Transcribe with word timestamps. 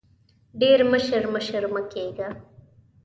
ډېر 0.61 0.79
مشر 0.91 1.23
مشر 1.35 1.63
مه 1.73 1.81
کېږه! 1.91 2.27